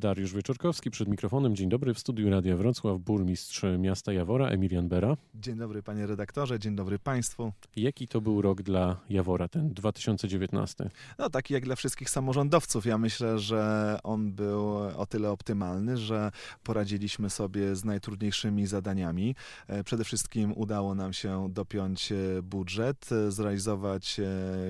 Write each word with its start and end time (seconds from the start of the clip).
Dariusz 0.00 0.34
Wieczorkowski 0.34 0.90
przed 0.90 1.08
mikrofonem. 1.08 1.56
Dzień 1.56 1.68
dobry 1.68 1.94
w 1.94 1.98
studiu 1.98 2.30
Radia 2.30 2.56
Wrocław, 2.56 3.00
burmistrz 3.00 3.62
miasta 3.78 4.12
Jawora 4.12 4.46
Emilian 4.46 4.88
Bera. 4.88 5.16
Dzień 5.34 5.56
dobry 5.56 5.82
panie 5.82 6.06
redaktorze, 6.06 6.58
dzień 6.58 6.76
dobry 6.76 6.98
państwu. 6.98 7.52
Jaki 7.76 8.08
to 8.08 8.20
był 8.20 8.42
rok 8.42 8.62
dla 8.62 8.96
Jawora, 9.10 9.48
ten 9.48 9.74
2019? 9.74 10.90
No 11.18 11.30
taki 11.30 11.54
jak 11.54 11.64
dla 11.64 11.76
wszystkich 11.76 12.10
samorządowców. 12.10 12.86
Ja 12.86 12.98
myślę, 12.98 13.38
że 13.38 13.98
on 14.02 14.32
był 14.32 14.68
o 14.76 15.06
tyle 15.06 15.30
optymalny, 15.30 15.96
że 15.96 16.30
poradziliśmy 16.62 17.30
sobie 17.30 17.76
z 17.76 17.84
najtrudniejszymi 17.84 18.66
zadaniami. 18.66 19.34
E, 19.66 19.84
przede 19.84 20.04
wszystkim 20.04 20.52
udało 20.56 20.94
nam 20.94 21.12
się 21.12 21.48
dopiąć 21.50 22.12
e, 22.12 22.16
budżet, 22.42 23.08
e, 23.12 23.30
zrealizować 23.30 24.20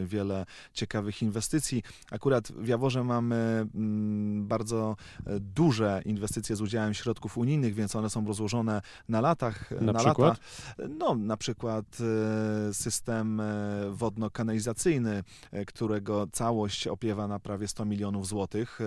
wiele 0.05 0.47
ciekawych 0.73 1.23
inwestycji. 1.23 1.83
Akurat 2.11 2.53
w 2.53 2.69
Jaworze 2.69 3.05
mamy 3.05 3.67
mm, 3.75 4.47
bardzo 4.47 4.97
duże 5.41 6.03
inwestycje 6.05 6.57
z 6.57 6.61
udziałem 6.61 6.95
środków 6.95 7.39
unijnych, 7.39 7.75
więc 7.75 7.97
one 7.97 8.11
są 8.11 8.27
rozłożone 8.27 8.83
na 9.09 9.21
latach. 9.21 9.71
Na, 9.71 9.93
na 9.93 9.99
przykład? 9.99 10.41
Lata. 10.79 10.95
No, 10.99 11.15
na 11.15 11.37
przykład 11.37 11.85
e, 12.71 12.75
system 12.75 13.41
e, 13.41 13.45
wodno-kanalizacyjny, 13.91 15.25
którego 15.67 16.27
całość 16.33 16.87
opiewa 16.87 17.29
na 17.29 17.39
prawie 17.39 17.69
100 17.69 17.85
milionów 17.85 18.27
złotych. 18.27 18.79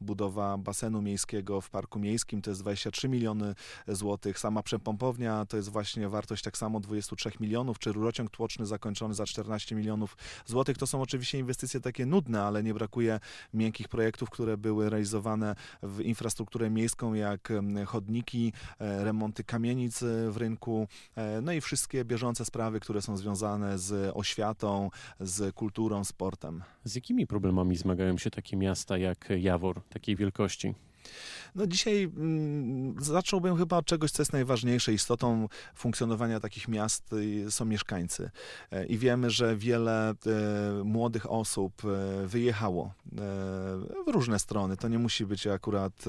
Budowa 0.00 0.58
basenu 0.58 1.02
miejskiego 1.02 1.60
w 1.60 1.70
Parku 1.70 1.98
Miejskim 1.98 2.42
to 2.42 2.50
jest 2.50 2.60
23 2.60 3.08
miliony 3.08 3.54
złotych. 3.88 4.38
Sama 4.38 4.62
przepompownia 4.62 5.46
to 5.46 5.56
jest 5.56 5.68
właśnie 5.68 6.08
wartość 6.08 6.42
tak 6.42 6.58
samo 6.58 6.80
23 6.80 7.30
milionów, 7.40 7.78
czy 7.78 7.92
rurociąg 7.92 8.30
tłoczny 8.30 8.66
zakończony 8.66 9.14
za 9.14 9.26
14 9.26 9.74
milionów 9.74 10.16
złotych. 10.46 10.78
To 10.78 10.86
są 10.86 11.02
oczywiście 11.02 11.38
inwestycje 11.38 11.80
takie 11.80 12.06
nudne, 12.06 12.42
ale 12.42 12.62
nie 12.62 12.74
brakuje 12.74 13.20
miękkich 13.54 13.88
projektów, 13.88 14.30
które 14.30 14.56
były 14.56 14.90
realizowane 14.90 15.54
w 15.82 16.00
infrastrukturę 16.00 16.70
miejską, 16.70 17.14
jak 17.14 17.52
chodniki, 17.86 18.52
e, 18.78 19.04
remonty 19.04 19.44
kamienic 19.44 20.02
e, 20.02 20.30
w 20.30 20.36
rynku, 20.36 20.88
e, 21.16 21.40
no 21.40 21.52
i 21.52 21.60
wszystkie 21.60 22.04
bieżące 22.04 22.44
sprawy, 22.44 22.80
które 22.80 23.02
są 23.02 23.16
związane 23.16 23.78
z 23.78 24.16
oświatą, 24.16 24.90
z 25.20 25.54
kulturą, 25.54 26.04
sportem. 26.04 26.62
Z 26.84 26.94
jakimi 26.94 27.26
problemami 27.26 27.76
zmagają 27.76 28.18
się 28.18 28.30
takie 28.30 28.56
miasta 28.56 28.98
jak 28.98 29.28
Jawor, 29.38 29.82
takiej 29.88 30.16
wielkości? 30.16 30.74
No 31.56 31.66
dzisiaj 31.66 32.04
mm, 32.16 32.94
zacząłbym 33.00 33.56
chyba 33.56 33.76
od 33.76 33.86
czegoś, 33.86 34.10
co 34.10 34.22
jest 34.22 34.32
najważniejsze. 34.32 34.92
Istotą 34.92 35.48
funkcjonowania 35.74 36.40
takich 36.40 36.68
miast 36.68 37.12
y, 37.12 37.50
są 37.50 37.64
mieszkańcy. 37.64 38.30
E, 38.70 38.86
I 38.86 38.98
wiemy, 38.98 39.30
że 39.30 39.56
wiele 39.56 40.10
e, 40.10 40.14
młodych 40.84 41.30
osób 41.30 41.82
e, 41.84 42.26
wyjechało 42.26 42.92
w 44.06 44.10
różne 44.12 44.38
strony. 44.38 44.76
To 44.76 44.88
nie 44.88 44.98
musi 44.98 45.26
być 45.26 45.46
akurat 45.46 46.04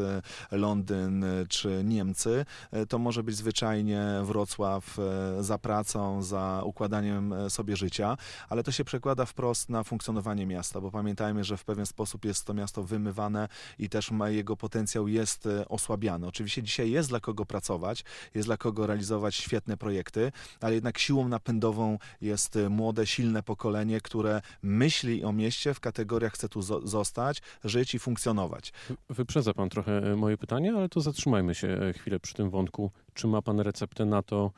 Londyn 0.52 1.26
czy 1.50 1.82
Niemcy. 1.84 2.45
To 2.89 3.00
może 3.00 3.23
być 3.23 3.36
zwyczajnie 3.36 4.04
Wrocław 4.23 4.98
za 5.39 5.58
pracą, 5.58 6.23
za 6.23 6.61
układaniem 6.66 7.34
sobie 7.50 7.76
życia, 7.76 8.17
ale 8.50 8.64
to 8.64 8.72
się 8.72 8.84
przekłada 8.84 9.26
wprost 9.26 9.70
na 9.70 9.84
funkcjonowanie 9.84 10.45
miasta, 10.45 10.82
bo 10.82 10.92
pamiętajmy, 10.92 11.44
że 11.44 11.58
w 11.58 11.64
pewien 11.64 11.86
sposób 11.86 12.26
jest 12.26 12.45
to 12.45 12.54
miasto 12.54 12.84
wymywane 12.84 13.48
i 13.80 13.89
też 13.89 14.11
ma 14.11 14.30
jego 14.30 14.58
potencjał 14.58 14.87
jest 14.96 15.28
jest 15.28 15.46
e, 15.46 15.68
osłabiany. 15.68 16.28
Oczywiście 16.28 16.64
dzisiaj 16.64 16.92
jest 16.92 17.10
dla 17.10 17.20
kogo 17.20 17.46
pracować, 17.46 18.04
jest 18.36 18.48
dla 18.48 18.58
kogo 18.58 18.88
realizować 18.88 19.36
świetne 19.36 19.78
projekty, 19.78 20.32
ale 20.62 20.74
jednak 20.76 20.98
siłą 20.98 21.28
napędową 21.28 21.98
jest 22.22 22.56
e, 22.56 22.70
młode, 22.70 23.08
silne 23.08 23.44
pokolenie, 23.44 24.02
które 24.02 24.42
myśli 24.64 25.24
o 25.24 25.34
mieście 25.34 25.74
w 25.74 25.80
kategoriach 25.80 26.34
chce 26.34 26.50
tu 26.50 26.62
zostać, 26.88 27.42
żyć 27.64 27.96
i 27.96 28.00
funkcjonować. 28.00 28.74
Wyprzedza 29.10 29.54
pan 29.54 29.70
trochę 29.70 29.98
e, 29.98 30.16
moje 30.16 30.38
pytanie, 30.38 30.74
ale 30.78 30.90
to 30.90 31.02
zatrzymajmy 31.02 31.56
się 31.56 31.94
chwilę 31.96 32.20
przy 32.20 32.34
tym 32.34 32.50
wątku. 32.50 32.92
Czy 33.18 33.28
ma 33.28 33.42
pan 33.42 33.60
receptę 33.60 34.06
na 34.06 34.22
to, 34.22 34.52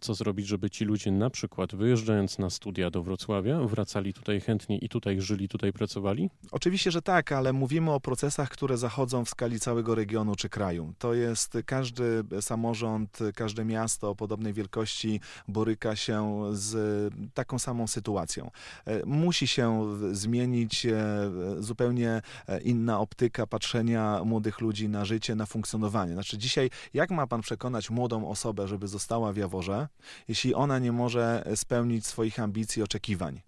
co 0.00 0.14
zrobić, 0.14 0.46
żeby 0.46 0.70
ci 0.70 0.84
ludzie 0.84 1.10
na 1.10 1.30
przykład 1.30 1.74
wyjeżdżając 1.74 2.38
na 2.38 2.50
studia 2.50 2.90
do 2.90 3.02
Wrocławia, 3.02 3.60
wracali 3.60 4.14
tutaj 4.14 4.40
chętnie 4.40 4.78
i 4.78 4.88
tutaj 4.88 5.20
żyli, 5.20 5.48
tutaj 5.48 5.72
pracowali? 5.72 6.30
Oczywiście, 6.50 6.90
że 6.90 7.02
tak, 7.02 7.32
ale 7.32 7.52
mówimy 7.52 7.90
o 7.92 8.00
procesach, 8.00 8.48
które 8.48 8.76
zachodzą 8.76 9.24
w 9.24 9.28
skali 9.28 9.60
całego 9.60 9.94
regionu 9.94 10.34
czy 10.34 10.48
kraju. 10.48 10.94
To 10.98 11.14
jest 11.14 11.58
każdy 11.66 12.24
samorząd, 12.40 13.18
każde 13.34 13.64
miasto 13.64 14.10
o 14.10 14.14
podobnej 14.14 14.52
wielkości 14.52 15.20
boryka 15.48 15.96
się 15.96 16.42
z 16.52 17.14
taką 17.34 17.58
samą 17.58 17.86
sytuacją. 17.86 18.50
E, 18.84 19.06
musi 19.06 19.46
się 19.46 19.96
zmienić 20.12 20.86
e, 20.86 21.30
zupełnie 21.58 22.22
e, 22.48 22.60
inna 22.60 23.00
optyka 23.00 23.46
patrzenia 23.46 24.20
młodych 24.24 24.60
ludzi 24.60 24.88
na 24.88 25.04
życie, 25.04 25.34
na 25.34 25.46
funkcjonowanie. 25.46 26.12
Znaczy 26.12 26.38
dzisiaj, 26.38 26.70
jak 26.94 27.10
ma 27.10 27.26
pan 27.26 27.40
przekonać 27.40 27.90
młodą 27.92 28.28
osobę, 28.28 28.68
żeby 28.68 28.88
została 28.88 29.32
w 29.32 29.36
Jaworze, 29.36 29.88
jeśli 30.28 30.54
ona 30.54 30.78
nie 30.78 30.92
może 30.92 31.44
spełnić 31.54 32.06
swoich 32.06 32.40
ambicji 32.40 32.80
i 32.80 32.82
oczekiwań? 32.82 33.40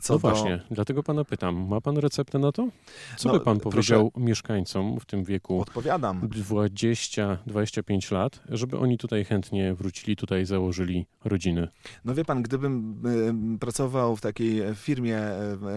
Co 0.00 0.12
no 0.12 0.18
do... 0.18 0.28
właśnie, 0.28 0.62
dlatego 0.70 1.02
pana 1.02 1.24
pytam. 1.24 1.68
Ma 1.68 1.80
pan 1.80 1.98
receptę 1.98 2.38
na 2.38 2.52
to? 2.52 2.68
Co 3.16 3.28
no, 3.28 3.38
by 3.38 3.44
pan 3.44 3.60
powiedział 3.60 4.10
proszę... 4.10 4.26
mieszkańcom 4.26 5.00
w 5.00 5.04
tym 5.04 5.24
wieku? 5.24 5.60
Odpowiadam 5.60 5.92
odpowiadam. 5.92 6.28
20-25 6.28 8.12
lat, 8.12 8.40
żeby 8.48 8.78
oni 8.78 8.98
tutaj 8.98 9.24
chętnie 9.24 9.74
wrócili, 9.74 10.16
tutaj 10.16 10.46
założyli 10.46 11.06
rodziny. 11.24 11.68
No 12.04 12.14
wie 12.14 12.24
pan, 12.24 12.42
gdybym 12.42 13.58
pracował 13.60 14.16
w 14.16 14.20
takiej 14.20 14.74
firmie 14.74 15.20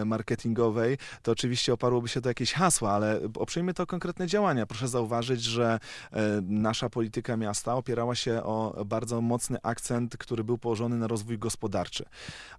marketingowej, 0.04 0.98
to 1.22 1.32
oczywiście 1.32 1.72
oparłoby 1.72 2.08
się 2.08 2.20
to 2.20 2.28
jakieś 2.28 2.52
hasła, 2.52 2.90
ale 2.92 3.20
oprzyjmy 3.38 3.74
to 3.74 3.86
konkretne 3.86 4.26
działania. 4.26 4.66
Proszę 4.66 4.88
zauważyć, 4.88 5.42
że 5.42 5.78
y, 6.12 6.16
nasza 6.42 6.90
polityka 6.90 7.36
miasta 7.36 7.74
opierała 7.74 8.05
się 8.14 8.42
o 8.42 8.84
bardzo 8.84 9.20
mocny 9.20 9.58
akcent, 9.62 10.16
który 10.16 10.44
był 10.44 10.58
położony 10.58 10.96
na 10.96 11.06
rozwój 11.06 11.38
gospodarczy. 11.38 12.04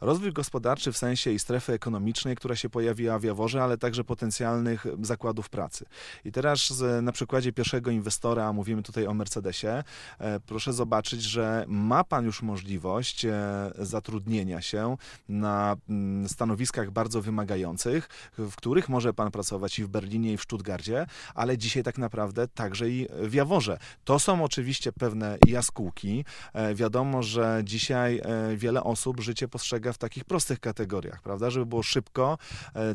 Rozwój 0.02 0.34
gospodarczy 0.34 0.92
w 0.92 0.98
sensie 0.98 1.32
i 1.32 1.40
strefy 1.40 1.74
ekonomicznej, 1.74 2.36
która 2.36 2.56
się 2.56 2.70
pojawiła 2.70 3.20
w 3.20 3.24
Jaworze, 3.24 3.64
ale 3.64 3.78
także 3.78 4.04
potencjalnych 4.04 4.86
zakładów 5.02 5.50
pracy. 5.50 5.86
I 6.26 6.32
teraz 6.32 6.84
na 7.02 7.12
przykładzie 7.12 7.54
pierwszego 7.54 7.92
inwestora, 7.92 8.54
mówimy 8.54 8.84
tutaj 8.84 9.08
o 9.08 9.14
Mercedesie, 9.14 9.84
e, 10.20 10.40
proszę 10.40 10.74
zobaczyć, 10.74 11.22
że 11.24 11.66
ma 11.68 12.04
Pan 12.04 12.26
już 12.26 12.42
możliwość 12.42 13.26
e, 13.26 13.34
zatrudnienia 13.78 14.62
się 14.62 14.98
na 15.30 15.76
mm, 15.90 16.30
stanowiskach 16.30 16.92
bardzo 16.92 17.22
wymagających, 17.22 18.10
w 18.38 18.56
których 18.56 18.90
może 18.90 19.14
Pan 19.14 19.32
pracować 19.32 19.80
i 19.80 19.84
w 19.84 19.88
Berlinie, 19.88 20.34
i 20.34 20.38
w 20.38 20.42
Stuttgarcie, 20.42 21.06
ale 21.36 21.58
dzisiaj 21.58 21.84
tak 21.84 21.98
naprawdę 21.98 22.48
także 22.48 22.90
i 22.90 23.08
w 23.20 23.34
Jaworze. 23.34 23.78
To 24.06 24.20
są 24.20 24.44
oczywiście 24.44 24.92
pewne 24.92 25.37
jaskółki. 25.48 26.26
E, 26.54 26.76
wiadomo, 26.76 27.24
że 27.24 27.62
dzisiaj 27.64 28.22
wiele 28.56 28.84
osób 28.84 29.20
życie 29.20 29.48
postrzega 29.48 29.94
w 29.94 29.98
takich 29.98 30.26
prostych 30.26 30.60
kategoriach, 30.60 31.22
prawda, 31.22 31.50
żeby 31.50 31.66
było 31.66 31.84
szybko, 31.84 32.38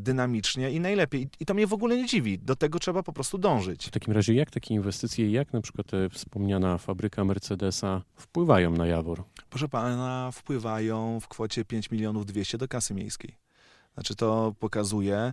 dynamicznie 0.01 0.71
i 0.71 0.81
najlepiej. 0.81 1.29
I 1.41 1.47
to 1.47 1.55
mnie 1.55 1.67
w 1.67 1.73
ogóle 1.73 1.97
nie 1.97 2.07
dziwi. 2.07 2.39
Do 2.39 2.57
tego 2.57 2.79
trzeba 2.79 3.03
po 3.03 3.13
prostu 3.13 3.39
dążyć. 3.39 3.87
W 3.87 3.91
takim 3.91 4.15
razie 4.15 4.35
jak 4.35 4.51
takie 4.51 4.75
inwestycje, 4.75 5.31
jak 5.31 5.53
na 5.53 5.61
przykład 5.61 5.87
wspomniana 6.11 6.79
fabryka 6.79 7.25
Mercedesa 7.25 8.03
wpływają 8.17 8.71
na 8.71 8.87
Jawor? 8.87 9.25
Proszę 9.51 9.69
pana, 9.69 10.31
wpływają 10.33 11.21
w 11.21 11.29
kwocie 11.29 11.65
5 11.65 11.91
milionów 11.91 12.27
200 12.27 12.59
do 12.59 12.69
kasy 12.69 12.95
miejskiej. 12.95 13.42
Znaczy 13.95 14.17
to 14.17 14.55
pokazuje, 14.61 15.17
e, 15.17 15.33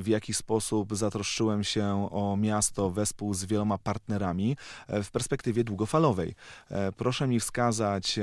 w 0.00 0.08
jaki 0.08 0.34
sposób 0.34 0.96
zatroszczyłem 0.96 1.64
się 1.64 2.08
o 2.12 2.36
miasto 2.36 2.90
wespół 2.90 3.34
z 3.34 3.44
wieloma 3.44 3.78
partnerami 3.78 4.56
e, 4.86 5.02
w 5.02 5.10
perspektywie 5.10 5.64
długofalowej. 5.64 6.34
E, 6.70 6.92
proszę 6.92 7.26
mi 7.28 7.40
wskazać 7.40 8.18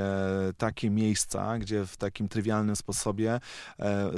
takie 0.58 0.90
miejsca, 0.90 1.58
gdzie 1.58 1.86
w 1.86 1.98
takim 1.98 2.28
trywialnym 2.28 2.76
sposobie, 2.76 3.40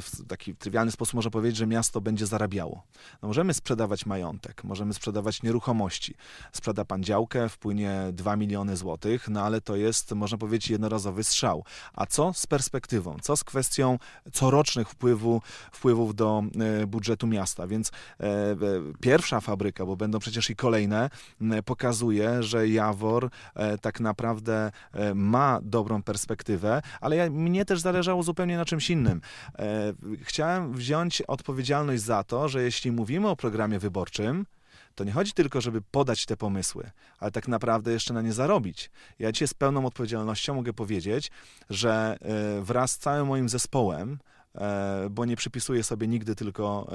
w 0.01 0.27
taki 0.27 0.55
trywialny 0.55 0.91
sposób 0.91 1.13
można 1.13 1.31
powiedzieć, 1.31 1.57
że 1.57 1.67
miasto 1.67 2.01
będzie 2.01 2.25
zarabiało. 2.25 2.83
No 3.21 3.27
możemy 3.27 3.53
sprzedawać 3.53 4.05
majątek, 4.05 4.63
możemy 4.63 4.93
sprzedawać 4.93 5.43
nieruchomości. 5.43 6.15
Sprzeda 6.51 6.85
pan 6.85 7.03
działkę, 7.03 7.49
wpłynie 7.49 8.01
2 8.13 8.35
miliony 8.35 8.77
złotych, 8.77 9.29
no 9.29 9.41
ale 9.41 9.61
to 9.61 9.75
jest, 9.75 10.11
można 10.11 10.37
powiedzieć, 10.37 10.69
jednorazowy 10.69 11.23
strzał. 11.23 11.63
A 11.93 12.05
co 12.05 12.33
z 12.33 12.47
perspektywą? 12.47 13.17
Co 13.21 13.37
z 13.37 13.43
kwestią 13.43 13.99
corocznych 14.33 14.89
wpływów 14.89 15.26
wpływu, 15.27 15.41
wpływów 15.71 16.15
do 16.15 16.43
e, 16.81 16.87
budżetu 16.87 17.27
miasta. 17.27 17.67
Więc 17.67 17.91
e, 18.19 18.55
pierwsza 19.01 19.41
fabryka, 19.41 19.85
bo 19.85 19.95
będą 19.95 20.19
przecież 20.19 20.49
i 20.49 20.55
kolejne, 20.55 21.09
pokazuje, 21.65 22.43
że 22.43 22.67
Jawor 22.67 23.29
e, 23.55 23.77
tak 23.77 23.99
naprawdę 23.99 24.71
ma 25.15 25.59
dobrą 25.63 26.03
perspektywę, 26.03 26.81
ale 27.01 27.15
ja, 27.15 27.29
mnie 27.29 27.65
też 27.65 27.79
zależało 27.79 28.23
zupełnie 28.23 28.57
na 28.57 28.65
czymś 28.65 28.89
innym. 28.89 29.21
Chciałem 30.21 30.73
wziąć 30.73 31.21
odpowiedzialność 31.21 32.03
za 32.03 32.23
to, 32.23 32.49
że 32.49 32.63
jeśli 32.63 32.91
mówimy 32.91 33.27
o 33.27 33.35
programie 33.35 33.79
wyborczym, 33.79 34.45
to 34.95 35.03
nie 35.03 35.11
chodzi 35.11 35.33
tylko, 35.33 35.61
żeby 35.61 35.81
podać 35.81 36.25
te 36.25 36.37
pomysły, 36.37 36.91
ale 37.19 37.31
tak 37.31 37.47
naprawdę 37.47 37.91
jeszcze 37.91 38.13
na 38.13 38.21
nie 38.21 38.33
zarobić. 38.33 38.91
Ja 39.19 39.31
dzisiaj 39.31 39.47
z 39.47 39.53
pełną 39.53 39.85
odpowiedzialnością 39.85 40.55
mogę 40.55 40.73
powiedzieć, 40.73 41.31
że 41.69 42.17
wraz 42.61 42.91
z 42.91 42.97
całym 42.97 43.27
moim 43.27 43.49
zespołem 43.49 44.19
bo 45.09 45.25
nie 45.25 45.35
przypisuję 45.35 45.83
sobie 45.83 46.07
nigdy 46.07 46.35
tylko 46.35 46.87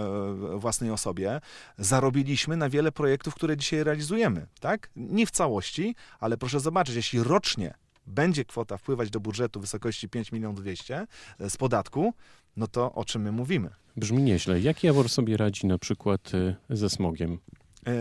e, 0.54 0.58
własnej 0.58 0.90
osobie, 0.90 1.40
zarobiliśmy 1.78 2.56
na 2.56 2.68
wiele 2.68 2.92
projektów, 2.92 3.34
które 3.34 3.56
dzisiaj 3.56 3.84
realizujemy, 3.84 4.46
tak? 4.60 4.90
Nie 4.96 5.26
w 5.26 5.30
całości, 5.30 5.94
ale 6.20 6.36
proszę 6.36 6.60
zobaczyć, 6.60 6.96
jeśli 6.96 7.22
rocznie 7.22 7.74
będzie 8.06 8.44
kwota 8.44 8.76
wpływać 8.76 9.10
do 9.10 9.20
budżetu 9.20 9.60
w 9.60 9.62
wysokości 9.62 10.08
5 10.08 10.32
milionów 10.32 10.60
200 10.60 11.06
e, 11.38 11.50
z 11.50 11.56
podatku, 11.56 12.14
no 12.56 12.66
to 12.66 12.92
o 12.92 13.04
czym 13.04 13.22
my 13.22 13.32
mówimy? 13.32 13.70
Brzmi 13.96 14.22
nieźle. 14.22 14.60
Jak 14.60 14.84
Jawor 14.84 15.08
sobie 15.08 15.36
radzi 15.36 15.66
na 15.66 15.78
przykład 15.78 16.34
y, 16.34 16.56
ze 16.70 16.90
smogiem? 16.90 17.38
E, 17.86 17.92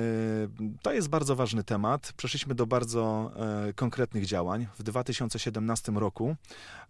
To 0.82 0.94
jest 0.94 1.10
bardzo 1.10 1.36
ważny 1.36 1.64
temat. 1.64 2.14
Przeszliśmy 2.18 2.56
do 2.56 2.68
bardzo 2.68 3.32
e, 3.70 3.74
konkretnych 3.74 4.26
działań. 4.26 4.68
W 4.80 4.84
2017 4.84 5.92
roku, 5.92 6.36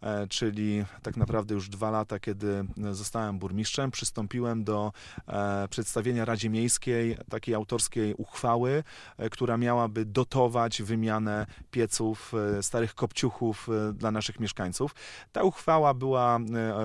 e, 0.02 0.28
czyli 0.28 0.86
tak 1.04 1.18
naprawdę 1.18 1.54
już 1.54 1.70
dwa 1.70 1.92
lata, 1.92 2.20
kiedy 2.20 2.66
zostałem 2.92 3.40
burmistrzem, 3.40 3.92
przystąpiłem 3.92 4.64
do 4.64 4.92
przedstawienia 5.70 6.26
Radzie 6.26 6.50
Miejskiej 6.50 7.18
takiej 7.30 7.56
autorskiej 7.56 8.14
uchwały, 8.16 8.84
która 9.32 9.58
miałaby 9.58 10.06
dotować 10.06 10.82
wymianę 10.82 11.46
pieców, 11.72 12.34
starych 12.62 12.96
kopciuchów 12.96 13.70
dla 13.94 14.12
naszych 14.12 14.40
mieszkańców. 14.40 14.96
Ta 15.32 15.44
uchwała 15.44 15.94
była 15.94 16.40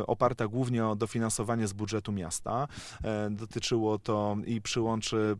oparta 0.07 0.49
głównie 0.49 0.87
o 0.87 0.97
dofinansowanie 0.97 1.67
z 1.67 1.73
budżetu 1.73 2.13
miasta. 2.13 2.69
Dotyczyło 3.31 3.99
to 3.99 4.37
i 4.47 4.61
przyłączy 4.61 5.37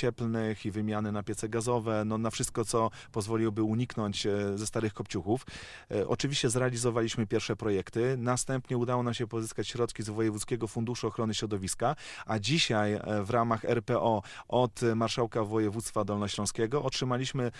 cieplnych, 0.00 0.66
i 0.66 0.70
wymiany 0.70 1.12
na 1.12 1.22
piece 1.22 1.48
gazowe, 1.48 2.04
no 2.04 2.18
na 2.18 2.30
wszystko, 2.30 2.64
co 2.64 2.90
pozwoliłoby 3.12 3.62
uniknąć 3.62 4.26
e, 4.26 4.58
ze 4.58 4.66
starych 4.66 4.94
kopciuchów. 4.94 5.46
E, 5.90 6.08
Oczywiście 6.08 6.50
zrealizowaliśmy 6.50 7.26
pierwsze 7.26 7.56
projekty, 7.56 8.16
następnie 8.18 8.76
udało 8.78 9.02
nam 9.02 9.14
się 9.14 9.26
pozyskać 9.26 9.68
środki 9.68 10.02
z 10.02 10.08
Wojewódzkiego 10.08 10.68
Funduszu 10.68 11.06
Ochrony 11.06 11.34
Środowiska, 11.34 11.96
a 12.26 12.38
dzisiaj 12.38 12.92
e, 12.92 13.22
w 13.22 13.30
ramach 13.30 13.64
RPO 13.64 14.22
od 14.48 14.80
Marszałka 14.94 15.44
Województwa 15.44 16.04
Dolnośląskiego 16.04 16.82
otrzymaliśmy 16.82 17.50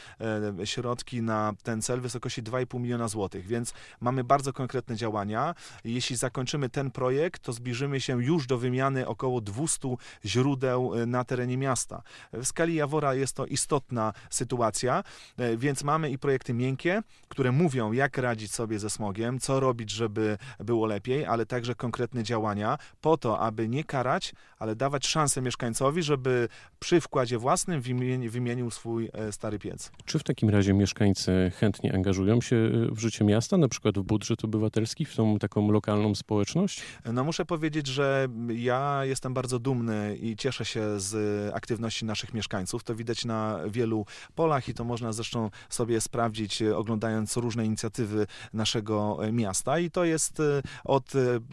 środki 0.64 1.22
na 1.22 1.52
ten 1.62 1.82
cel 1.82 2.00
w 2.00 2.02
wysokości 2.02 2.42
2,5 2.42 2.80
miliona 2.80 3.08
złotych, 3.08 3.46
więc 3.46 3.74
mamy 4.00 4.24
bardzo 4.24 4.52
konkretne 4.52 4.96
działania. 4.96 5.54
Jeśli 5.84 6.16
zakończymy 6.16 6.68
ten 6.68 6.90
projekt, 6.90 7.42
to 7.42 7.52
zbliżymy 7.52 8.00
się 8.00 8.22
już 8.22 8.46
do 8.46 8.58
wymiany 8.58 9.06
około 9.06 9.40
200 9.40 9.96
źródeł 10.24 10.92
na 11.06 11.24
terenie 11.24 11.56
miasta. 11.56 12.02
W 12.32 12.46
skali 12.46 12.74
Jawora 12.74 13.14
jest 13.14 13.36
to 13.36 13.46
istotna 13.46 14.12
sytuacja, 14.30 15.04
e, 15.36 15.56
więc 15.56 15.84
mamy 15.84 16.10
i 16.10 16.18
projekty 16.18 16.54
miękkie, 16.54 17.02
które 17.28 17.52
mówią, 17.52 17.92
jak 17.92 18.18
radzić 18.18 18.52
sobie 18.52 18.78
ze 18.78 18.90
smogiem, 18.90 19.38
co 19.38 19.60
robić, 19.60 19.90
żeby 19.90 20.38
było 20.58 20.86
lepiej, 20.86 21.26
ale 21.26 21.46
także 21.46 21.74
konkretne 21.74 22.22
działania 22.22 22.78
po 23.00 23.16
to, 23.16 23.40
aby 23.40 23.68
nie 23.68 23.84
karać, 23.84 24.32
ale 24.58 24.76
dawać 24.76 25.06
szansę 25.06 25.42
mieszkańcowi, 25.42 26.02
żeby 26.02 26.48
przy 26.78 27.00
wkładzie 27.00 27.38
własnym 27.38 27.82
wymieni- 27.82 28.28
wymienił 28.30 28.70
swój 28.70 29.10
e, 29.12 29.32
stary 29.32 29.58
piec. 29.58 29.92
Czy 30.04 30.18
w 30.18 30.22
takim 30.22 30.50
razie 30.50 30.74
mieszkańcy 30.74 31.52
chętnie 31.56 31.94
angażują 31.94 32.40
się 32.40 32.56
y, 32.56 32.88
w 32.90 32.98
życie 32.98 33.24
miasta, 33.24 33.56
na 33.56 33.68
przykład 33.68 33.98
w 33.98 34.02
budżet 34.02 34.44
obywatelski, 34.44 35.04
w 35.04 35.16
tą 35.16 35.38
taką 35.38 35.70
lokalną 35.70 36.14
społeczność? 36.14 36.82
No 37.12 37.24
muszę 37.24 37.44
powiedzieć, 37.44 37.86
że 37.86 38.28
ja 38.48 39.00
jestem 39.04 39.34
bardzo 39.34 39.58
dumny 39.58 40.16
i 40.16 40.36
cieszę 40.36 40.64
się 40.64 41.00
z 41.00 41.14
aktywności 41.54 42.04
naszych 42.04 42.19
mieszkańców. 42.34 42.84
To 42.84 42.94
widać 42.94 43.24
na 43.24 43.58
wielu 43.68 44.06
polach 44.34 44.68
i 44.68 44.74
to 44.74 44.84
można 44.84 45.12
zresztą 45.12 45.50
sobie 45.68 46.00
sprawdzić, 46.00 46.62
e, 46.62 46.76
oglądając 46.76 47.36
różne 47.36 47.66
inicjatywy 47.66 48.26
naszego 48.52 49.18
e, 49.24 49.32
miasta. 49.32 49.78
I 49.78 49.90
to 49.90 50.04
jest 50.04 50.40
e, 50.40 50.62
od 50.84 51.12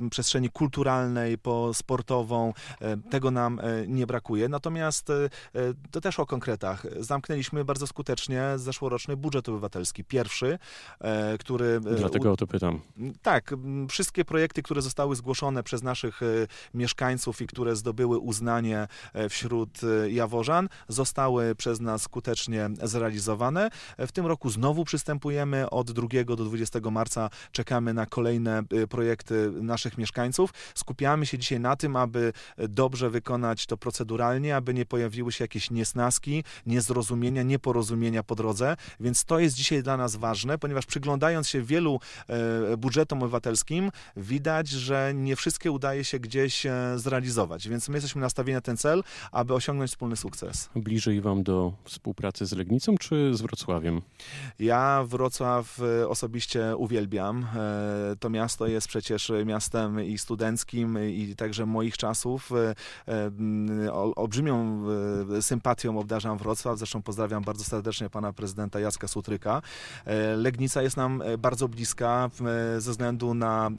przestrzeni 0.10 0.50
kulturalnej 0.50 1.38
po 1.38 1.74
sportową. 1.74 2.54
Tego 3.10 3.32
nam 3.32 3.62
nie 3.88 4.08
brakuje. 4.08 4.50
Natomiast 4.50 5.12
to 5.92 6.02
też 6.02 6.20
o 6.20 6.26
konkretach. 6.26 6.86
Zamknęliśmy 7.00 7.66
bardzo 7.66 7.88
skutecznie 7.88 8.44
zeszłoroczny 8.56 9.18
budżet 9.18 9.50
obywatelski. 9.50 10.04
Pierwszy, 10.04 10.60
który... 11.40 11.80
Dlatego 11.80 12.32
o 12.32 12.38
to 12.38 12.48
pytam. 12.48 12.80
tak, 13.22 13.54
wszystkie 13.90 14.26
projekty, 14.26 14.64
które 14.64 14.82
zostały 14.82 15.16
zgłoszone 15.16 15.64
przez 15.64 15.84
naszych 15.84 16.22
mieszkańców 16.74 17.42
i 17.42 17.48
które 17.48 17.76
zdobyły 17.76 18.18
uznanie 18.18 18.88
wśród 19.30 19.84
e, 19.84 20.10
Jaworzan, 20.58 20.70
zostały 20.88 21.56
przez 21.56 21.80
nas 21.80 22.02
skutecznie 22.02 22.70
zrealizowane. 22.84 23.70
W 23.98 24.12
tym 24.12 24.26
roku 24.26 24.50
znowu 24.50 24.86
przystępujemy 24.86 25.70
od 25.70 25.92
2 25.92 26.08
do 26.26 26.36
20 26.36 26.80
marca. 26.92 27.30
Czekamy 27.52 27.94
na 27.94 28.06
kolejne 28.06 28.60
e, 28.60 28.88
projekty 28.88 29.52
naszych 29.52 29.98
mieszkańców. 29.98 30.54
Skupiamy 30.76 31.26
się 31.26 31.38
dzisiaj 31.38 31.60
na 31.60 31.76
tym, 31.76 31.96
aby 31.96 32.34
dobrze 32.58 33.10
wykonać 33.10 33.66
to 33.66 33.78
proceduralnie, 33.78 34.56
aby 34.56 34.74
nie 34.74 34.86
pojawiły 34.86 35.32
się 35.32 35.44
jakieś 35.44 35.72
niesnaski, 35.72 36.44
niezrozumienia, 36.66 37.44
nieporozumienia 37.44 38.24
po 38.24 38.36
drodze, 38.36 38.76
więc 39.00 39.26
to 39.26 39.40
jest 39.40 39.56
dzisiaj 39.56 39.84
dla 39.84 39.98
nas 39.98 40.16
ważne, 40.16 40.58
ponieważ 40.58 40.86
przyglądając 40.86 41.50
się 41.50 41.62
wielu 41.62 42.00
e, 42.28 42.78
budżetom 42.78 43.24
obywatelskim, 43.24 43.92
widać, 44.18 44.70
że 44.70 45.14
nie 45.16 45.36
wszystkie 45.36 45.72
udaje 45.72 46.04
się 46.04 46.20
gdzieś 46.20 46.66
e, 46.66 46.72
zrealizować, 46.96 47.70
więc 47.70 47.90
my 47.90 47.96
jesteśmy 47.96 48.22
nastawieni 48.22 48.56
na 48.56 48.62
ten 48.62 48.78
cel, 48.78 49.04
aby 49.32 49.54
osiągnąć 49.54 49.92
wspólny 49.92 50.16
sukces. 50.16 50.47
Bliżej 50.76 51.22
wam 51.22 51.44
do 51.44 51.74
współpracy 51.84 52.46
z 52.46 52.54
Legnicą 52.54 52.98
czy 52.98 53.36
z 53.36 53.42
Wrocławiem? 53.42 54.02
Ja 54.60 55.04
Wrocław 55.08 55.80
e, 56.02 56.10
osobiście 56.10 56.76
uwielbiam. 56.78 57.48
E, 57.56 58.16
To 58.20 58.30
miasto 58.30 58.68
jest 58.68 58.88
przecież 58.88 59.32
miastem 59.46 60.04
i 60.04 60.18
studenckim, 60.18 61.00
i 61.10 61.36
także 61.36 61.66
moich 61.66 61.98
czasów. 61.98 62.52
E, 63.08 63.94
Olbrzymią 64.16 64.84
sympatią 65.42 66.00
obdarzam 66.00 66.38
Wrocław. 66.38 66.78
Zresztą 66.78 67.02
pozdrawiam 67.02 67.44
bardzo 67.44 67.64
serdecznie 67.64 68.10
pana 68.10 68.34
prezydenta 68.34 68.80
Jacka 68.80 69.08
Sutryka. 69.08 69.62
Legnica 70.36 70.82
jest 70.82 70.98
nam 70.98 71.24
bardzo 71.40 71.68
bliska 71.68 72.30
ze 72.78 72.92
względu 72.92 73.34
na 73.34 73.70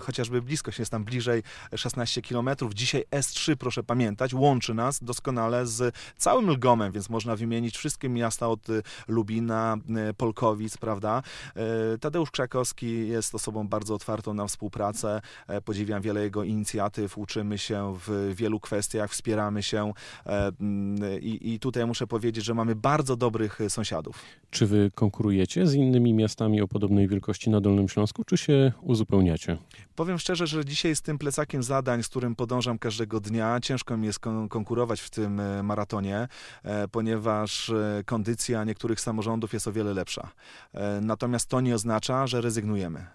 chociażby 0.00 0.42
bliskość. 0.42 0.78
Jest 0.78 0.92
nam 0.92 1.04
bliżej 1.04 1.42
16 1.76 2.22
kilometrów. 2.22 2.74
Dzisiaj 2.74 3.04
S3, 3.10 3.56
proszę 3.56 3.82
pamiętać, 3.82 4.34
łączy 4.34 4.74
nas 4.74 5.04
doskonale 5.04 5.66
z 5.66 5.95
całym 6.16 6.50
Lgomem, 6.50 6.92
więc 6.92 7.10
można 7.10 7.36
wymienić 7.36 7.76
wszystkie 7.76 8.08
miasta 8.08 8.48
od 8.48 8.70
e, 8.70 8.82
Lubina, 9.08 9.76
e, 9.96 10.14
Polkowic, 10.14 10.76
prawda? 10.76 11.22
E, 11.56 11.98
Tadeusz 11.98 12.30
Krzakowski 12.30 13.08
jest 13.08 13.34
osobą 13.34 13.68
bardzo 13.68 13.94
otwartą 13.94 14.34
na 14.34 14.46
współpracę. 14.46 15.20
E, 15.48 15.60
Podziwiam 15.60 16.02
wiele 16.02 16.22
jego 16.22 16.44
inicjatyw, 16.44 17.18
uczymy 17.18 17.58
się 17.58 17.94
w 18.06 18.32
wielu 18.34 18.60
kwestiach, 18.60 19.10
wspieramy 19.10 19.62
się 19.62 19.92
e, 20.26 20.52
mm, 20.60 21.20
i, 21.20 21.54
i 21.54 21.58
tutaj 21.60 21.86
muszę 21.86 22.06
powiedzieć, 22.06 22.44
że 22.44 22.54
mamy 22.54 22.74
bardzo 22.74 23.16
dobrych 23.16 23.58
sąsiadów. 23.68 24.22
Czy 24.50 24.66
wy 24.66 24.90
konkurujecie 24.94 25.66
z 25.66 25.74
innymi 25.74 26.14
miastami 26.14 26.62
o 26.62 26.68
podobnej 26.68 27.08
wielkości 27.08 27.50
na 27.50 27.60
Dolnym 27.60 27.88
Śląsku, 27.88 28.24
czy 28.24 28.36
się 28.36 28.72
uzupełniacie? 28.82 29.58
Powiem 29.96 30.18
szczerze, 30.18 30.46
że 30.46 30.64
dzisiaj 30.64 30.96
z 30.96 31.02
tym 31.02 31.18
plecakiem 31.18 31.62
zadań, 31.62 32.02
z 32.02 32.08
którym 32.08 32.34
podążam 32.36 32.78
każdego 32.78 33.20
dnia, 33.20 33.60
ciężko 33.62 33.96
mi 33.96 34.06
jest 34.06 34.18
kon- 34.18 34.48
konkurować 34.48 35.00
w 35.00 35.10
tym 35.10 35.40
e, 35.40 35.62
maratonie, 35.76 36.28
e, 36.64 36.88
ponieważ 36.88 37.70
e, 37.70 38.02
kondycja 38.04 38.64
niektórych 38.64 39.00
samorządów 39.00 39.52
jest 39.52 39.68
o 39.68 39.72
wiele 39.72 39.94
lepsza. 39.94 40.28
E, 40.74 41.00
Natomiast 41.00 41.48
to 41.48 41.60
nie 41.60 41.74
oznacza, 41.74 42.26
że 42.26 42.40
rezygnujemy. 42.40 43.06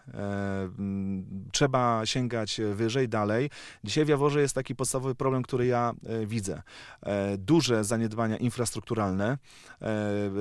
Trzeba 1.51 2.05
sięgać 2.05 2.61
wyżej, 2.73 3.09
dalej. 3.09 3.49
Dzisiaj 3.83 4.05
w 4.05 4.07
Jaworze 4.07 4.41
jest 4.41 4.55
taki 4.55 4.75
podstawowy 4.75 5.15
problem, 5.15 5.43
który 5.43 5.65
ja 5.65 5.93
widzę. 6.25 6.61
Duże 7.37 7.83
zaniedbania 7.83 8.37
infrastrukturalne, 8.37 9.37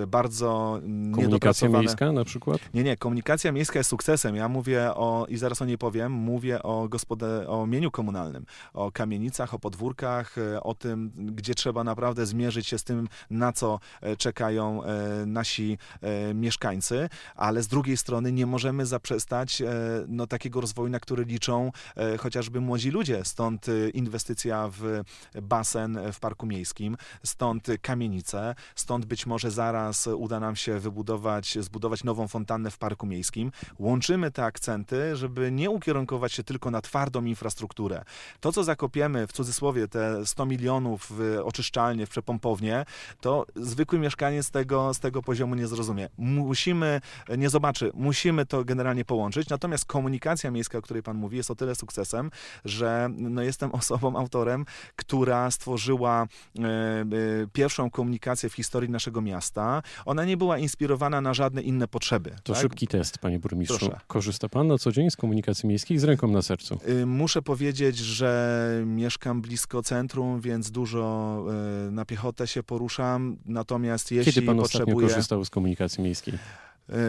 bardzo 0.06 0.80
Komunikacja 1.14 1.68
miejska 1.68 2.12
na 2.12 2.24
przykład? 2.24 2.60
Nie, 2.74 2.82
nie, 2.82 2.96
komunikacja 2.96 3.52
miejska 3.52 3.78
jest 3.78 3.90
sukcesem. 3.90 4.36
Ja 4.36 4.48
mówię 4.48 4.94
o, 4.94 5.26
i 5.28 5.36
zaraz 5.36 5.62
o 5.62 5.64
niej 5.64 5.78
powiem, 5.78 6.12
mówię 6.12 6.62
o, 6.62 6.88
gospode, 6.88 7.48
o 7.48 7.66
mieniu 7.66 7.90
komunalnym, 7.90 8.44
o 8.74 8.92
kamienicach, 8.92 9.54
o 9.54 9.58
podwórkach, 9.58 10.36
o 10.62 10.74
tym, 10.74 11.12
gdzie 11.16 11.54
trzeba 11.54 11.84
naprawdę 11.84 12.09
zmierzyć 12.16 12.66
się 12.66 12.78
z 12.78 12.84
tym, 12.84 13.08
na 13.30 13.52
co 13.52 13.80
e, 14.00 14.16
czekają 14.16 14.84
e, 14.84 15.26
nasi 15.26 15.78
e, 16.00 16.34
mieszkańcy, 16.34 17.08
ale 17.36 17.62
z 17.62 17.68
drugiej 17.68 17.96
strony 17.96 18.32
nie 18.32 18.46
możemy 18.46 18.86
zaprzestać 18.86 19.62
no, 20.08 20.26
takiego 20.26 20.60
rozwoju, 20.60 20.88
na 20.88 21.00
który 21.00 21.24
liczą 21.24 21.72
chociażby 22.18 22.60
młodzi 22.60 22.90
ludzie. 22.90 23.24
Stąd 23.24 23.66
inwestycja 23.94 24.70
w 24.72 25.02
basen 25.42 25.98
w 26.12 26.20
parku 26.20 26.46
miejskim, 26.46 26.96
stąd 27.24 27.66
kamienice, 27.82 28.54
stąd 28.74 29.06
być 29.06 29.26
może 29.26 29.50
zaraz 29.50 30.06
uda 30.06 30.40
nam 30.40 30.56
się 30.56 30.78
wybudować, 30.78 31.58
zbudować 31.60 32.04
nową 32.04 32.28
fontannę 32.28 32.70
w 32.70 32.78
parku 32.78 33.06
miejskim. 33.06 33.52
Łączymy 33.78 34.30
te 34.30 34.44
akcenty, 34.44 35.16
żeby 35.16 35.52
nie 35.52 35.70
ukierunkować 35.70 36.32
się 36.32 36.44
tylko 36.44 36.70
na 36.70 36.80
twardą 36.80 37.24
infrastrukturę. 37.24 38.04
To, 38.40 38.52
co 38.52 38.64
zakopiemy, 38.64 39.26
w 39.26 39.32
cudzysłowie, 39.32 39.88
te 39.88 40.26
100 40.26 40.46
milionów 40.46 41.06
w 41.10 41.40
oczyszczalnie, 41.44 41.80
przekątnie, 41.80 41.99
w 42.06 42.10
przepompownię, 42.10 42.84
to 43.20 43.46
zwykły 43.56 43.98
mieszkaniec 43.98 44.50
tego, 44.50 44.94
z 44.94 45.00
tego 45.00 45.22
poziomu 45.22 45.54
nie 45.54 45.66
zrozumie. 45.66 46.08
Musimy, 46.18 47.00
nie 47.38 47.50
zobaczy, 47.50 47.90
musimy 47.94 48.46
to 48.46 48.64
generalnie 48.64 49.04
połączyć, 49.04 49.48
natomiast 49.48 49.84
komunikacja 49.84 50.50
miejska, 50.50 50.78
o 50.78 50.82
której 50.82 51.02
Pan 51.02 51.16
mówi, 51.16 51.36
jest 51.36 51.50
o 51.50 51.54
tyle 51.54 51.74
sukcesem, 51.74 52.30
że 52.64 53.10
no, 53.16 53.42
jestem 53.42 53.72
osobą, 53.80 54.16
autorem, 54.16 54.64
która 54.96 55.50
stworzyła 55.50 56.26
e, 56.58 56.62
e, 56.62 57.06
pierwszą 57.52 57.90
komunikację 57.90 58.48
w 58.48 58.54
historii 58.54 58.90
naszego 58.90 59.20
miasta. 59.20 59.82
Ona 60.06 60.24
nie 60.24 60.36
była 60.36 60.58
inspirowana 60.58 61.20
na 61.20 61.34
żadne 61.34 61.62
inne 61.62 61.88
potrzeby. 61.88 62.30
To 62.42 62.52
tak? 62.52 62.62
szybki 62.62 62.86
test, 62.86 63.18
panie 63.18 63.38
burmistrzu. 63.38 63.78
Proszę. 63.78 64.00
Korzysta 64.06 64.48
pan 64.48 64.66
na 64.66 64.78
co 64.78 64.92
dzień 64.92 65.10
z 65.10 65.16
komunikacji 65.16 65.68
miejskiej 65.68 65.98
z 65.98 66.04
ręką 66.04 66.28
na 66.28 66.42
sercu? 66.42 66.78
Y, 66.88 67.06
Muszę 67.06 67.42
powiedzieć, 67.42 67.98
że 67.98 68.82
mieszkam 68.86 69.42
blisko 69.42 69.82
centrum, 69.82 70.40
więc 70.40 70.70
dużo 70.70 71.44
y, 71.88 71.89
na 71.90 72.04
piechotę 72.04 72.46
się 72.46 72.62
poruszam. 72.62 73.36
Natomiast 73.46 74.10
jeśli 74.12 74.32
Kiedy 74.32 74.46
pan 74.46 74.56
potrzebuję, 74.56 75.08
korzystał 75.08 75.44
z 75.44 75.50
komunikacji 75.50 76.04
miejskiej? 76.04 76.34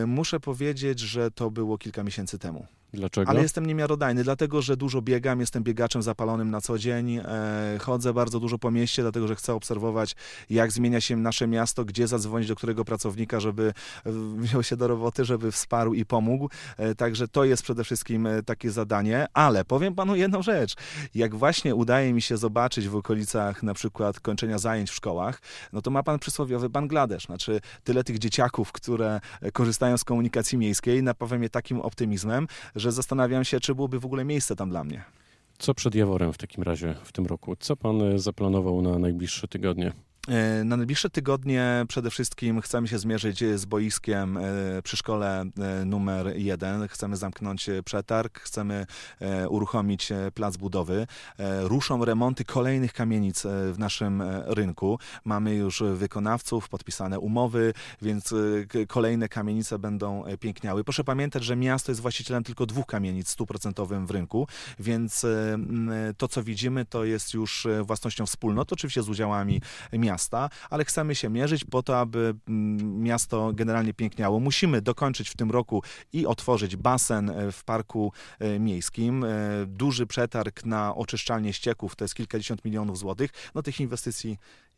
y, 0.03 0.07
muszę 0.07 0.39
powiedzieć, 0.39 0.99
że 0.99 1.31
to 1.31 1.51
było 1.51 1.77
kilka 1.77 2.03
miesięcy 2.03 2.39
temu. 2.39 2.65
Dlaczego? 2.93 3.29
Ale 3.29 3.41
jestem 3.41 3.65
niemiarodajny, 3.65 4.23
dlatego 4.23 4.61
że 4.61 4.77
dużo 4.77 5.01
biegam, 5.01 5.39
jestem 5.39 5.63
biegaczem 5.63 6.01
zapalonym 6.01 6.51
na 6.51 6.61
co 6.61 6.77
dzień. 6.77 7.17
E, 7.17 7.23
chodzę 7.81 8.13
bardzo 8.13 8.39
dużo 8.39 8.57
po 8.57 8.71
mieście, 8.71 9.01
dlatego 9.01 9.27
że 9.27 9.35
chcę 9.35 9.53
obserwować, 9.53 10.15
jak 10.49 10.71
zmienia 10.71 11.01
się 11.01 11.17
nasze 11.17 11.47
miasto, 11.47 11.85
gdzie 11.85 12.07
zadzwonić 12.07 12.47
do 12.47 12.55
którego 12.55 12.85
pracownika, 12.85 13.39
żeby 13.39 13.73
e, 14.05 14.11
wziął 14.37 14.63
się 14.63 14.77
do 14.77 14.87
roboty, 14.87 15.25
żeby 15.25 15.51
wsparł 15.51 15.93
i 15.93 16.05
pomógł. 16.05 16.49
E, 16.77 16.95
także 16.95 17.27
to 17.27 17.43
jest 17.43 17.63
przede 17.63 17.83
wszystkim 17.83 18.27
e, 18.27 18.43
takie 18.43 18.71
zadanie. 18.71 19.27
Ale 19.33 19.65
powiem 19.65 19.95
panu 19.95 20.15
jedną 20.15 20.41
rzecz. 20.41 20.75
Jak 21.15 21.35
właśnie 21.35 21.75
udaje 21.75 22.13
mi 22.13 22.21
się 22.21 22.37
zobaczyć 22.37 22.87
w 22.87 22.95
okolicach 22.95 23.63
na 23.63 23.73
przykład 23.73 24.19
kończenia 24.19 24.57
zajęć 24.57 24.89
w 24.89 24.95
szkołach, 24.95 25.41
no 25.73 25.81
to 25.81 25.91
ma 25.91 26.03
pan 26.03 26.19
przysłowiowy 26.19 26.69
Bangladesz. 26.69 27.25
Znaczy 27.25 27.61
tyle 27.83 28.03
tych 28.03 28.19
dzieciaków, 28.19 28.71
które 28.71 29.21
e, 29.41 29.51
korzystają 29.51 29.97
z 29.97 30.03
komunikacji 30.03 30.57
miejskiej, 30.57 31.03
napawa 31.03 31.37
mnie 31.37 31.49
takim 31.49 31.81
optymizmem, 31.81 32.47
że 32.81 32.91
zastanawiam 32.91 33.43
się, 33.43 33.59
czy 33.59 33.75
byłoby 33.75 33.99
w 33.99 34.05
ogóle 34.05 34.25
miejsce 34.25 34.55
tam 34.55 34.69
dla 34.69 34.83
mnie. 34.83 35.03
Co 35.57 35.73
przed 35.73 35.95
Jaworem 35.95 36.33
w 36.33 36.37
takim 36.37 36.63
razie 36.63 36.95
w 37.03 37.11
tym 37.11 37.25
roku? 37.25 37.55
Co 37.59 37.75
pan 37.75 38.01
e, 38.01 38.19
zaplanował 38.19 38.81
na 38.81 38.99
najbliższe 38.99 39.47
tygodnie? 39.47 39.93
E, 40.27 40.63
Na 40.63 40.77
najbliższe 40.77 41.09
tygodnie 41.09 41.85
przede 41.87 42.09
wszystkim 42.09 42.61
chcemy 42.61 42.87
się 42.87 42.99
zmierzyć 42.99 43.43
z 43.55 43.65
boiskiem 43.65 44.37
e, 44.37 44.41
przy 44.83 44.97
szkole 44.97 45.41
e, 45.41 45.85
numer 45.85 46.37
jeden. 46.37 46.87
Chcemy 46.87 47.17
zamknąć 47.17 47.69
przetarg, 47.85 48.39
chcemy 48.39 48.85
uruchomić 49.49 50.09
plac 50.33 50.57
budowy. 50.57 51.07
Ruszą 51.61 52.05
remonty 52.05 52.45
kolejnych 52.45 52.93
kamienic 52.93 53.43
w 53.45 53.75
naszym 53.77 54.23
rynku. 54.45 54.99
Mamy 55.25 55.55
już 55.55 55.83
wykonawców, 55.93 56.69
podpisane 56.69 57.19
umowy, 57.19 57.73
więc 58.01 58.33
kolejne 58.87 59.29
kamienice 59.29 59.79
będą 59.79 60.23
piękniały. 60.39 60.83
Proszę 60.83 61.03
pamiętać, 61.03 61.43
że 61.43 61.55
miasto 61.55 61.91
jest 61.91 62.01
właścicielem 62.01 62.43
tylko 62.43 62.65
dwóch 62.65 62.85
kamienic 62.85 63.29
stuprocentowym 63.29 64.07
w 64.07 64.11
rynku, 64.11 64.47
więc 64.79 65.25
to, 66.17 66.27
co 66.27 66.43
widzimy, 66.43 66.85
to 66.85 67.05
jest 67.05 67.33
już 67.33 67.67
własnością 67.81 68.25
wspólnot, 68.25 68.73
oczywiście 68.73 69.03
z 69.03 69.09
udziałami 69.09 69.61
miasta, 69.93 70.10
ale 70.69 70.85
chcemy 70.85 71.15
się 71.15 71.29
mierzyć 71.29 71.65
po 71.65 71.83
to, 71.83 71.99
aby 71.99 72.35
mm, 72.47 73.01
miasto 73.03 73.51
generalnie 73.53 73.93
piękniało. 73.93 74.39
Musimy 74.39 74.81
dokończyć 74.81 75.29
w 75.29 75.35
tym 75.35 75.51
roku 75.51 75.83
i 76.13 76.25
otworzyć 76.25 76.75
basen 76.75 77.29
e, 77.29 77.51
w 77.51 77.63
parku 77.63 78.13
e, 78.39 78.59
miejskim. 78.59 79.23
E, 79.23 79.27
Duży 79.67 80.07
przetarg 80.07 80.65
na 80.65 80.95
oczyszczalnię 80.95 81.53
ścieków 81.53 81.95
to 81.95 82.03
jest 82.03 82.15
kilkadziesiąt 82.15 82.65
milionów 82.65 82.97
złotych. 82.97 83.31
No 83.55 83.61
tych 83.61 83.79
inwestycji 83.79 84.37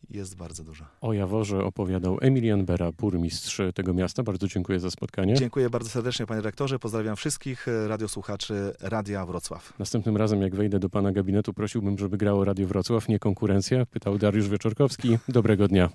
jest 0.09 0.35
bardzo 0.35 0.63
dużo. 0.63 0.85
O 1.01 1.13
Jaworze 1.13 1.63
opowiadał 1.63 2.17
Emilian 2.21 2.65
Bera, 2.65 2.91
burmistrz 2.91 3.61
tego 3.75 3.93
miasta. 3.93 4.23
Bardzo 4.23 4.47
dziękuję 4.47 4.79
za 4.79 4.91
spotkanie. 4.91 5.33
Dziękuję 5.33 5.69
bardzo 5.69 5.89
serdecznie 5.89 6.25
panie 6.25 6.41
rektorze. 6.41 6.79
Pozdrawiam 6.79 7.15
wszystkich 7.15 7.67
e, 7.67 7.87
radiosłuchaczy 7.87 8.73
Radia 8.81 9.25
Wrocław. 9.25 9.73
Następnym 9.79 10.17
razem, 10.17 10.41
jak 10.41 10.55
wejdę 10.55 10.79
do 10.79 10.89
pana 10.89 11.11
gabinetu, 11.11 11.53
prosiłbym, 11.53 11.97
żeby 11.97 12.17
grało 12.17 12.45
Radio 12.45 12.67
Wrocław, 12.67 13.09
nie 13.09 13.19
konkurencja. 13.19 13.85
Pytał 13.85 14.17
Dariusz 14.17 14.49
Wieczorkowski. 14.49 15.17
Dobrego 15.27 15.67
dnia. 15.67 15.89